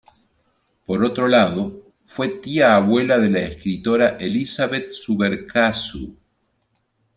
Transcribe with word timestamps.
Por 0.87 1.03
otro 1.03 1.27
lado, 1.27 1.93
fue 2.07 2.27
tía 2.29 2.75
abuela 2.75 3.19
de 3.19 3.29
la 3.29 3.41
escritora 3.41 4.17
Elizabeth 4.19 4.89
Subercaseaux. 4.89 6.13